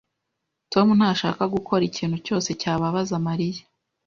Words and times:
Tom 0.71 0.87
ntashaka 0.97 1.43
gukora 1.55 1.81
ikintu 1.89 2.17
cyose 2.25 2.49
cyababaza 2.61 3.15
Mariya 3.27 3.61